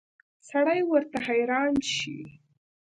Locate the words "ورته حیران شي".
0.91-2.17